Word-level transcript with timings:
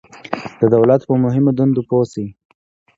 د 0.59 0.63
دولت 0.75 1.01
په 1.07 1.13
مهمو 1.23 1.51
دندو 1.57 1.81
پوه 1.89 2.05
شئ. 2.11 2.25